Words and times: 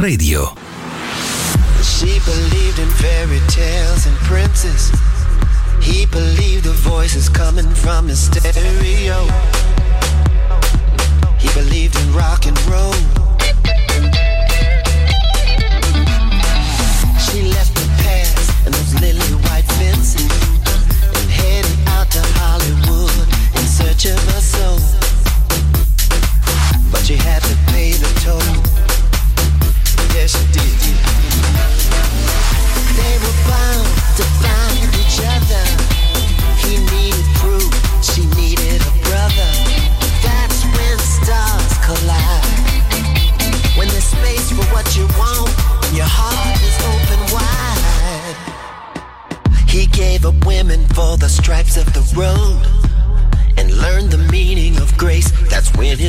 Radio. 0.00 0.59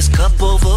His 0.01 0.09
cup 0.09 0.31
overflowed. 0.41 0.70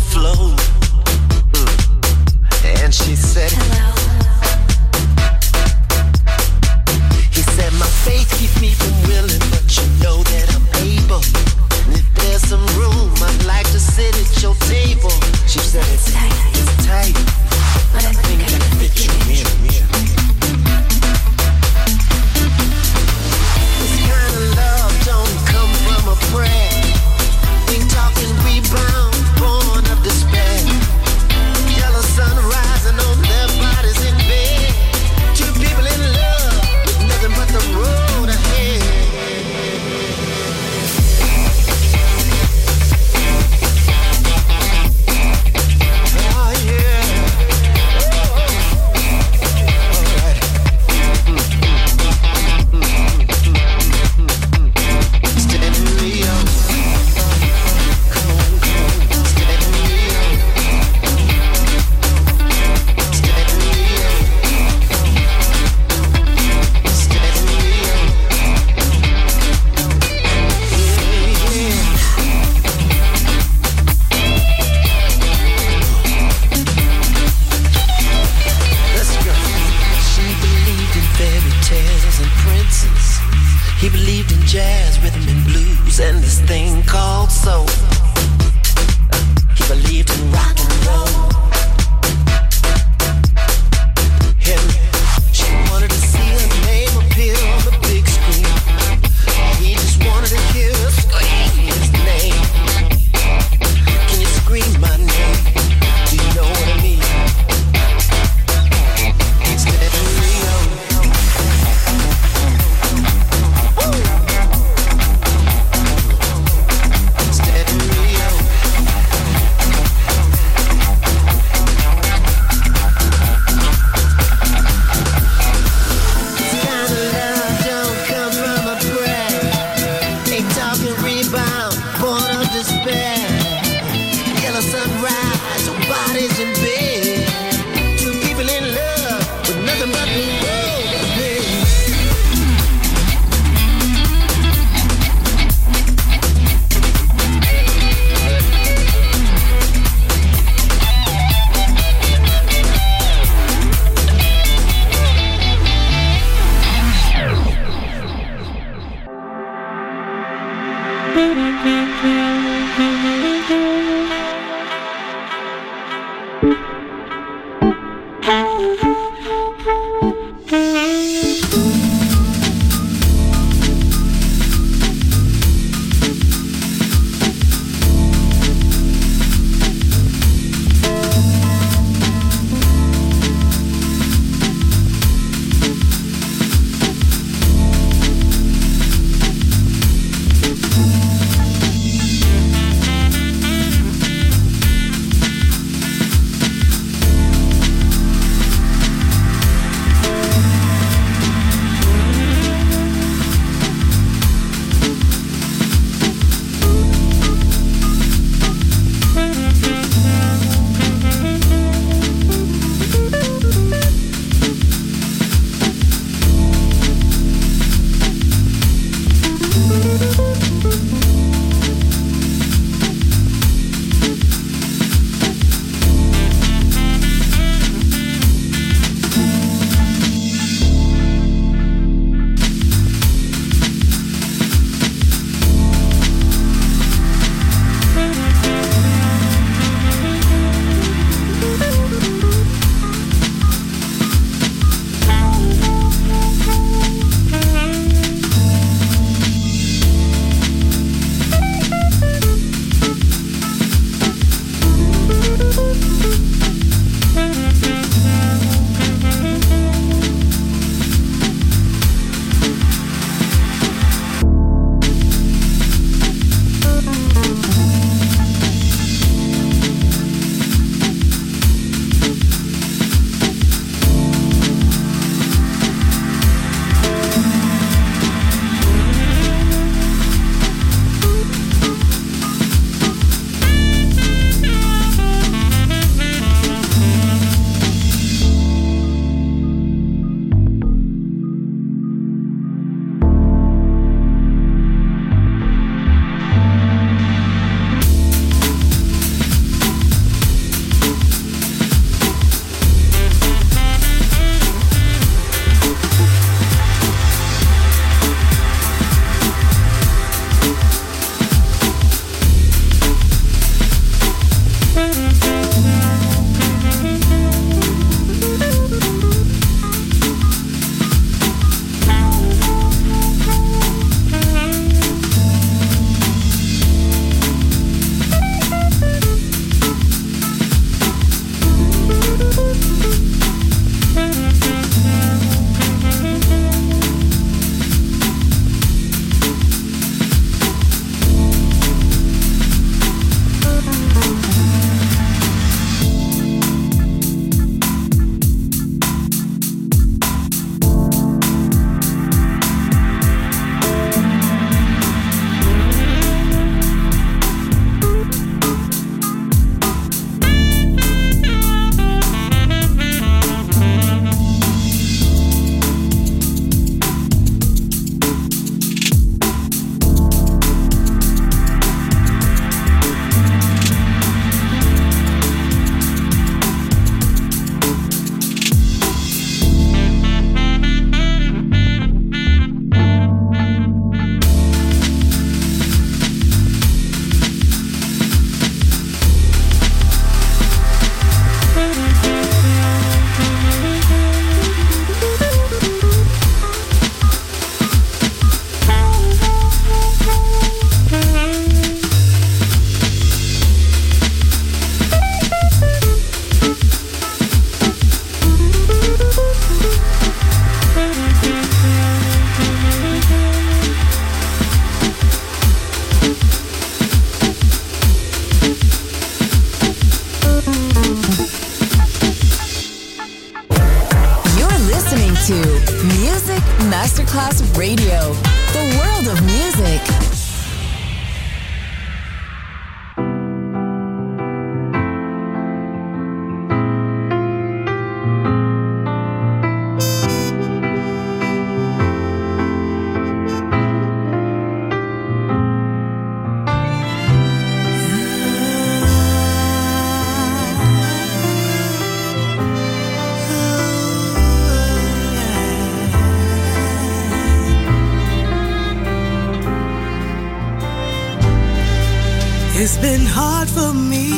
been 462.84 463.06
hard 463.06 463.48
for 463.48 463.72
me, 463.72 464.10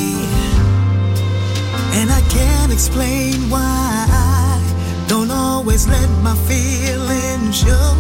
and 1.99 2.11
I 2.11 2.21
can't 2.37 2.73
explain 2.73 3.49
why. 3.49 4.07
I 4.11 5.07
don't 5.07 5.31
always 5.31 5.87
let 5.87 6.11
my 6.21 6.35
feelings 6.51 7.61
show. 7.61 7.93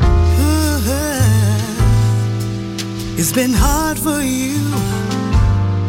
Uh-huh. 0.00 1.22
It's 3.20 3.32
been 3.32 3.52
hard 3.54 4.00
for 4.00 4.20
you, 4.20 4.58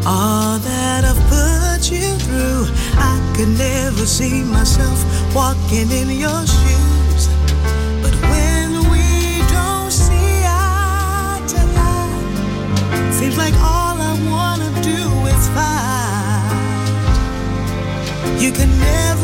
all 0.05 0.59
that 0.59 1.01
I've 1.09 1.23
put 1.35 1.81
you 1.91 2.09
through. 2.25 2.69
I 3.09 3.17
could 3.35 3.53
never 3.57 4.05
see 4.05 4.43
myself 4.43 4.99
walking 5.33 5.89
in 5.89 6.11
your 6.11 6.45
shoes. 6.45 6.90
like 13.43 13.57
all 13.73 13.97
I 14.09 14.13
wanna 14.33 14.69
do 14.91 14.99
is 15.33 15.43
fight. 15.55 16.89
You 18.43 18.51
can 18.51 18.69
never. 18.79 19.20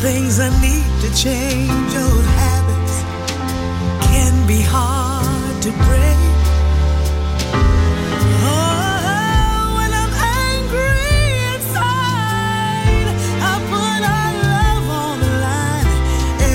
things 0.00 0.38
I 0.38 0.48
need 0.60 0.86
to 1.02 1.10
change. 1.14 1.92
Old 1.96 2.24
habits 2.42 3.02
can 4.06 4.46
be 4.46 4.60
hard 4.60 5.62
to 5.62 5.70
break. 5.86 6.20
Oh, 8.46 9.74
when 9.76 9.90
I'm 10.02 10.14
angry 10.52 11.18
inside, 11.54 13.06
I 13.50 13.54
put 13.74 14.00
our 14.16 14.32
love 14.54 14.86
on 15.04 15.16
the 15.24 15.32
line. 15.46 15.90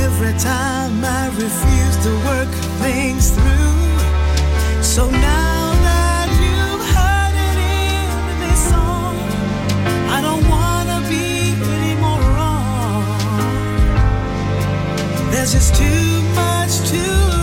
Every 0.03 0.36
time 0.39 1.03
I 1.03 1.27
refuse 1.45 1.97
to 2.06 2.12
work 2.29 2.51
things 2.82 3.32
through, 3.32 4.84
so 4.84 5.10
now. 5.10 5.62
It's 15.43 15.51
just 15.51 15.75
too 15.75 16.21
much 16.36 16.89
to 16.91 17.42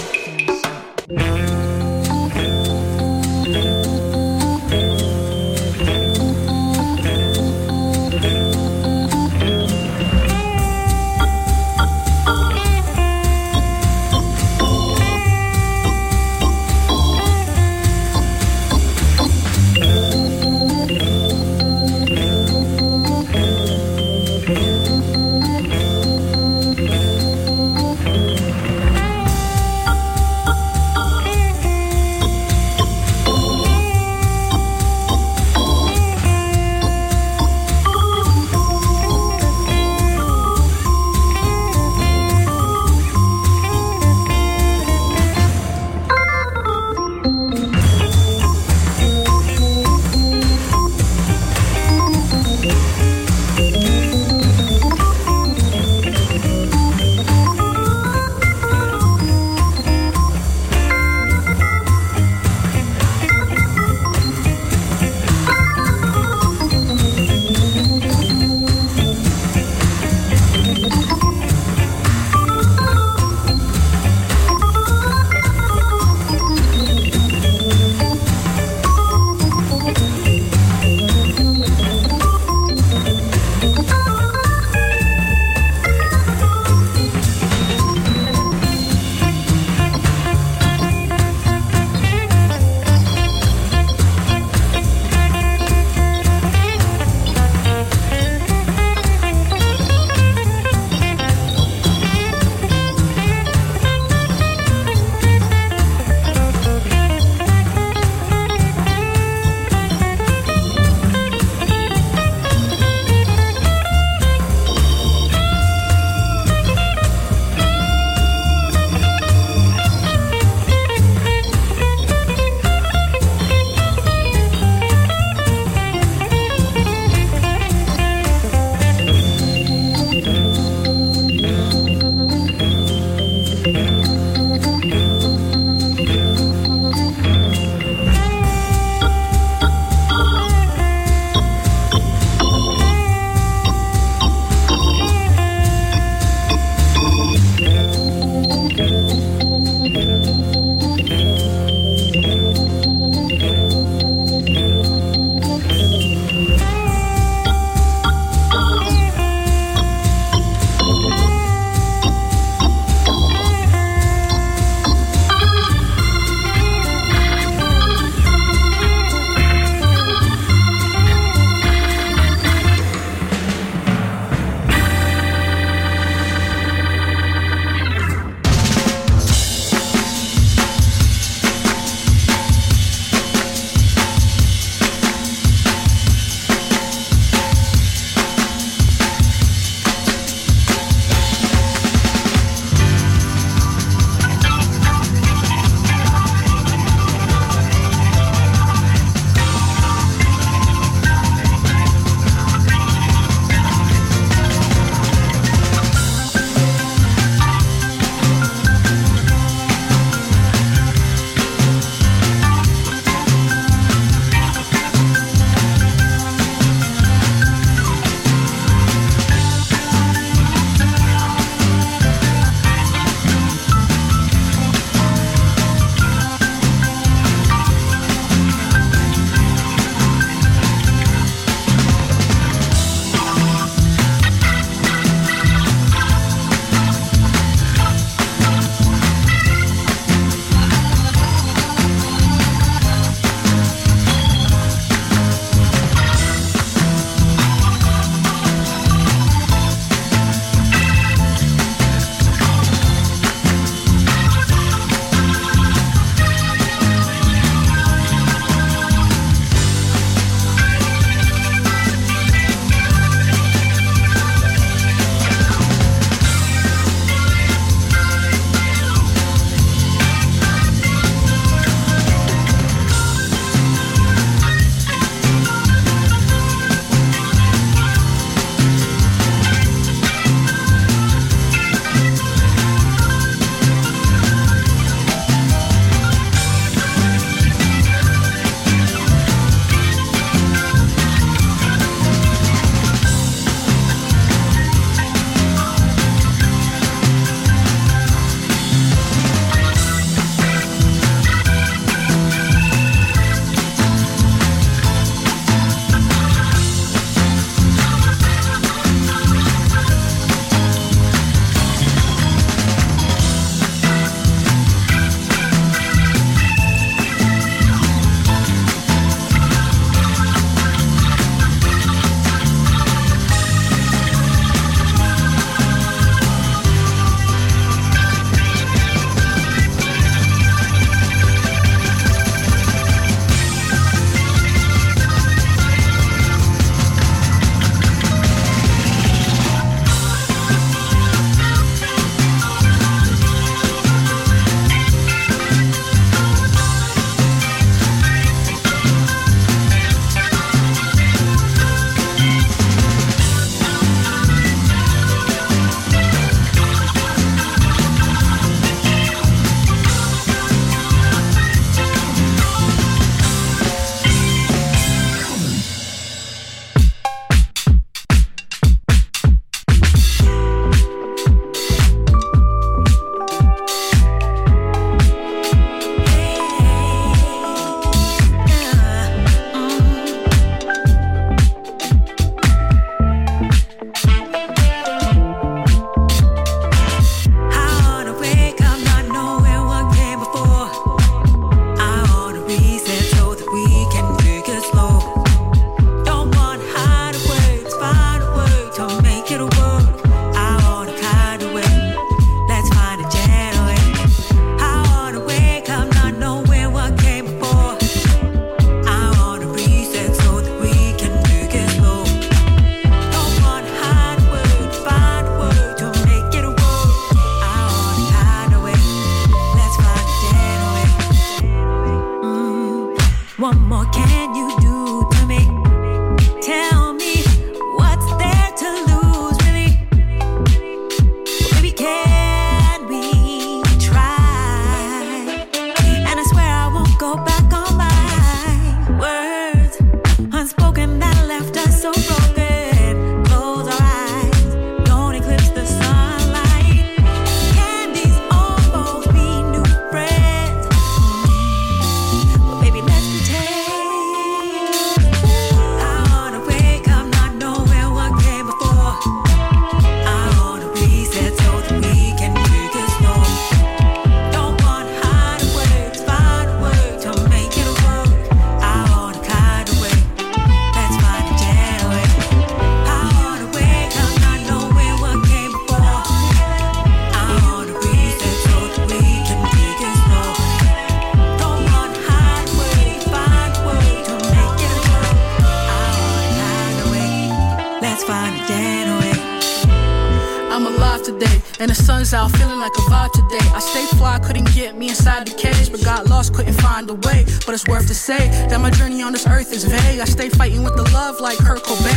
say 498.11 498.27
that 498.49 498.59
my 498.59 498.69
journey 498.71 499.01
on 499.01 499.13
this 499.13 499.25
earth 499.25 499.53
is 499.53 499.63
vague. 499.63 499.99
I 499.99 500.05
stay 500.05 500.27
fighting 500.27 500.63
with 500.63 500.75
the 500.75 500.83
love 500.91 501.21
like 501.21 501.37
Kurt 501.37 501.63
Cobain. 501.63 501.90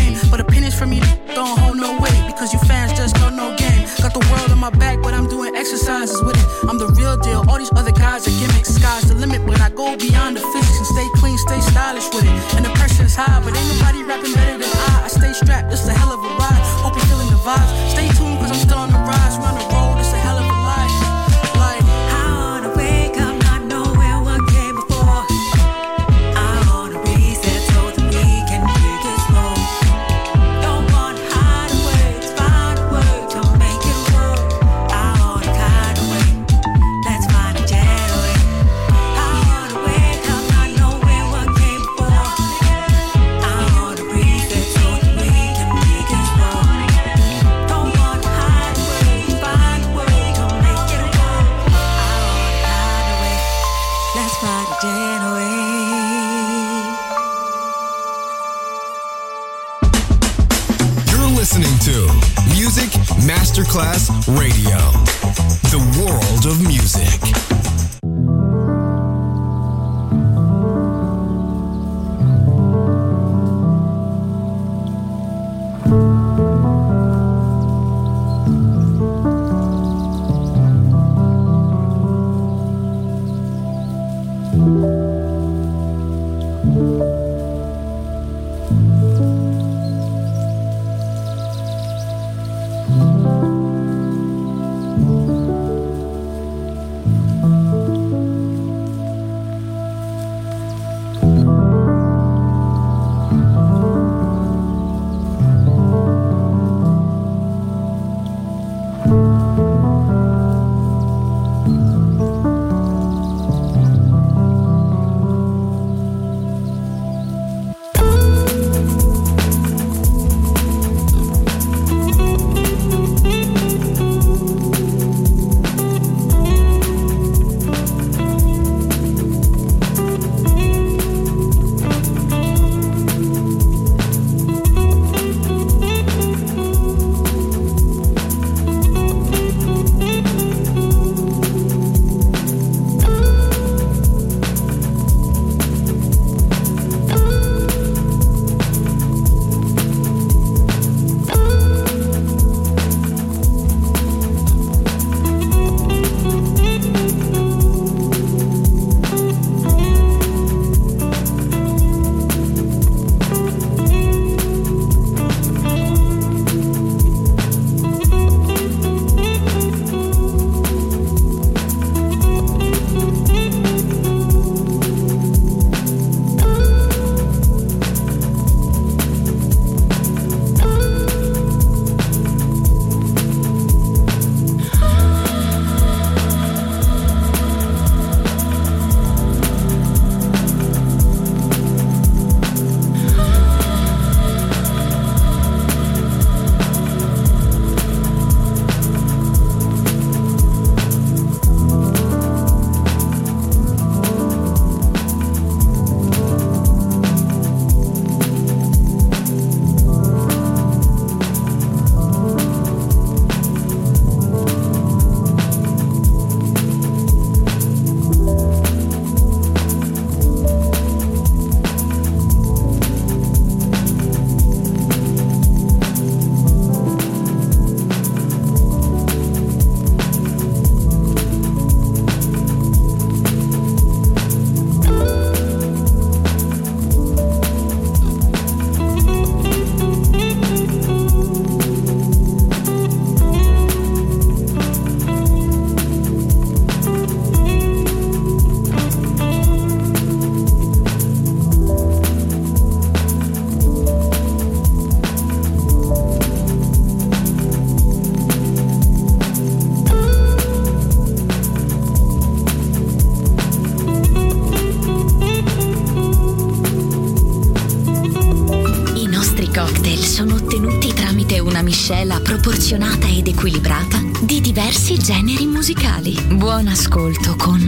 musicali. 275.94 276.37
Buon 276.37 276.66
ascolto 276.68 277.37
con 277.37 277.61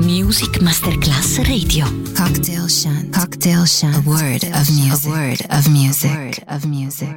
Music 0.00 0.60
Masterclass 0.60 1.38
Radio. 1.38 1.84
Cocktail 2.14 2.68
Shant. 2.68 3.16
Cocktail 3.16 3.66
Shant. 3.66 3.94
A 3.94 4.02
word 4.08 4.42
of 4.52 4.68
music. 4.70 5.10
A 5.10 5.14
word 5.14 5.46
of 5.50 5.66
music. 5.66 6.10
A 6.10 6.14
word 6.14 6.42
of 6.48 6.64
music. 6.64 7.15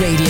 Radio. 0.00 0.29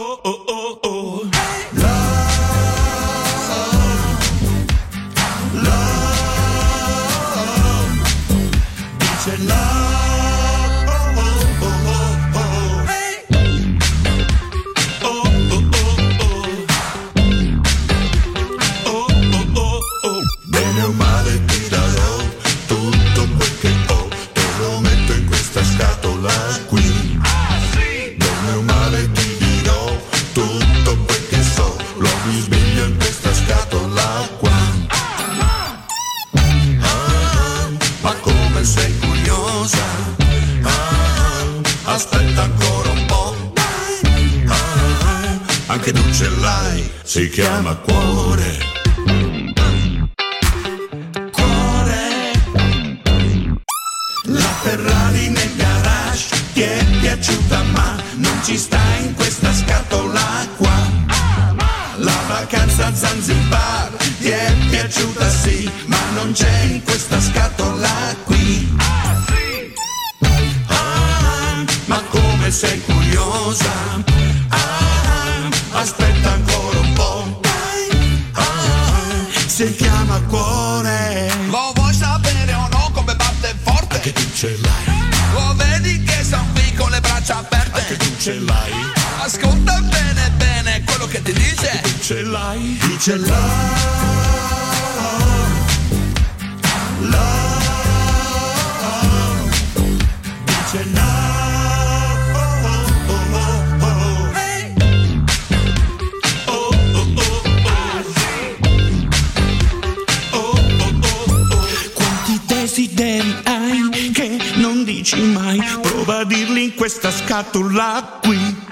questa 116.91 117.23
scatola 117.23 118.19
qui. 118.21 118.67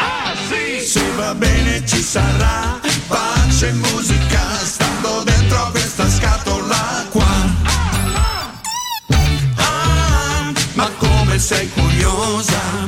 Se 0.85 1.01
va 1.15 1.33
bene 1.35 1.85
ci 1.85 2.01
sarà 2.01 2.77
pace 3.07 3.69
e 3.69 3.71
musica 3.71 4.41
stando 4.61 5.23
dentro 5.23 5.69
questa 5.71 6.09
scatola 6.09 7.05
qua. 7.11 7.25
Ah, 9.55 10.51
ma 10.73 10.89
come 10.97 11.39
sei 11.39 11.69
curiosa? 11.71 12.78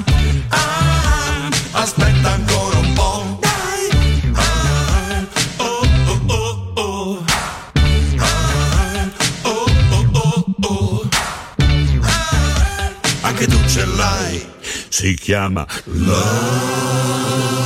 chiama 15.31 15.65
Love. 15.87 17.60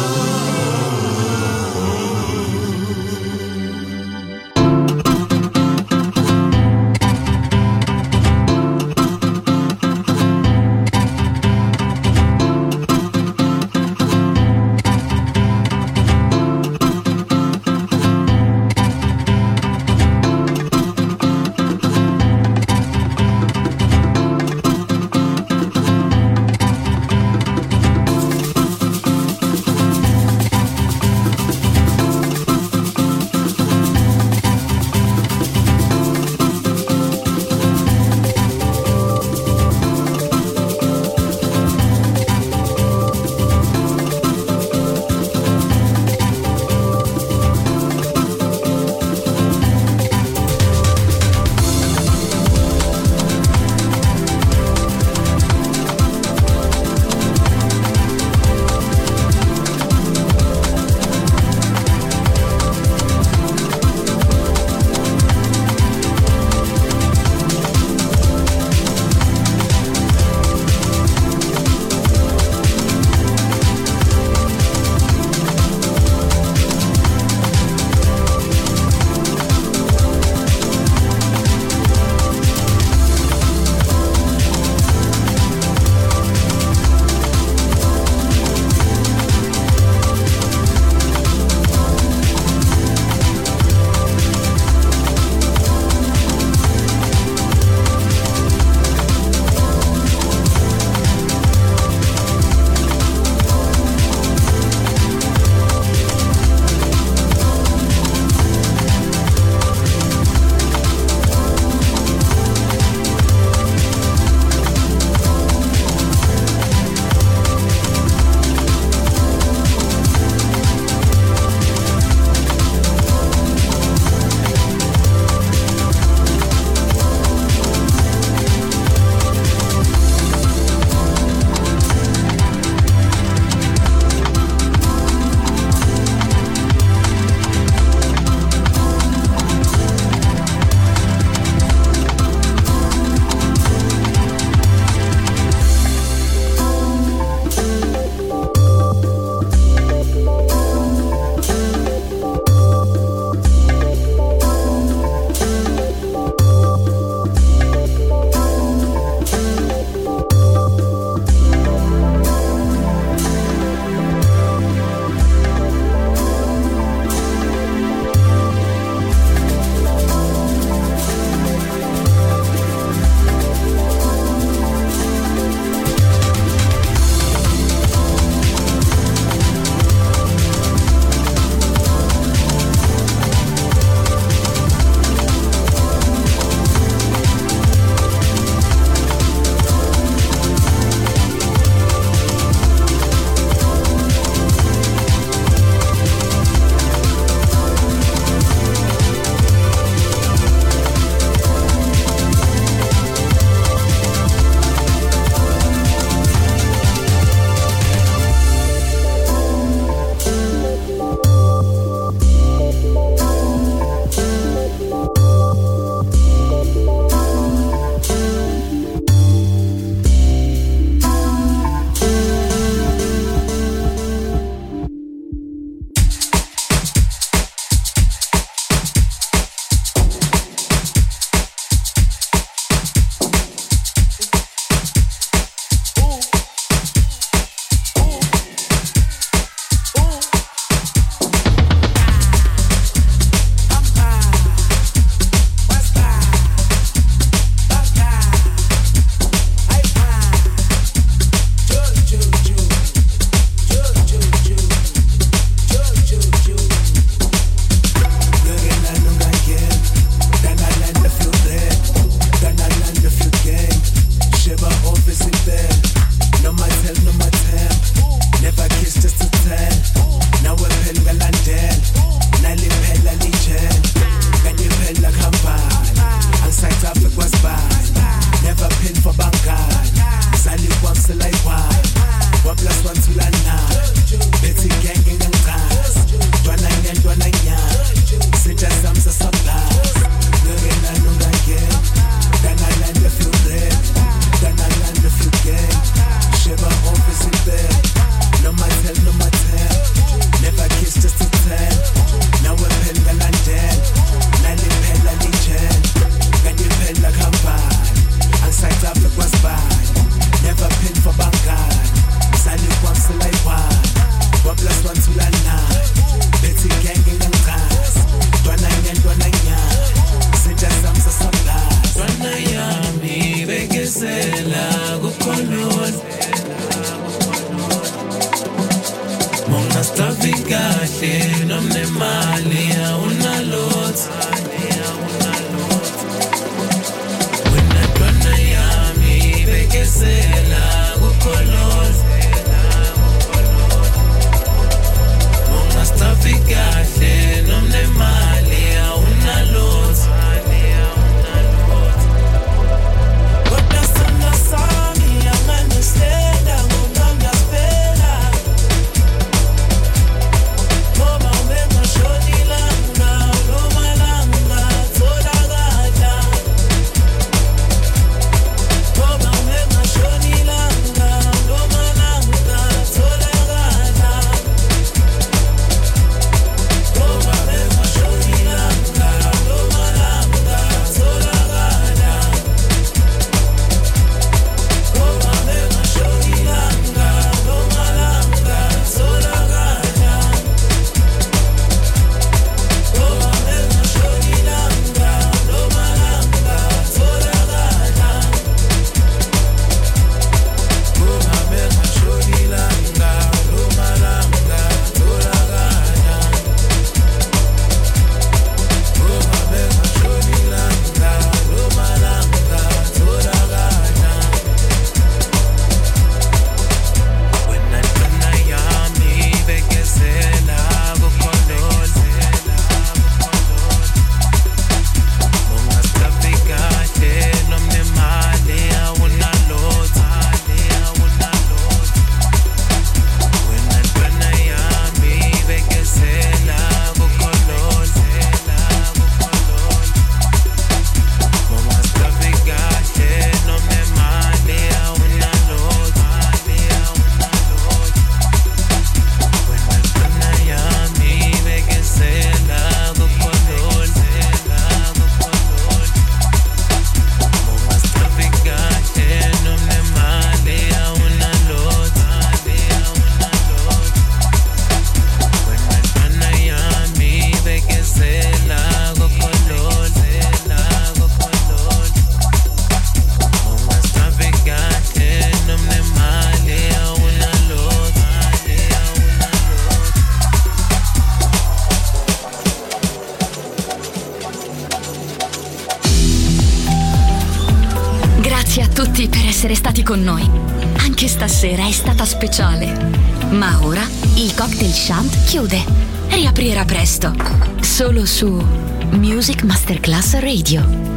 Radio. 500.13 500.94